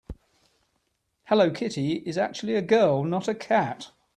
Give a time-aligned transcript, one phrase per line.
[1.25, 3.91] Hello Kitty is actually a girl, not a cat.